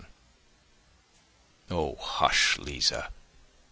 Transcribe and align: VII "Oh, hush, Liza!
VII 1.69 1.75
"Oh, 1.75 1.95
hush, 1.99 2.57
Liza! 2.57 3.11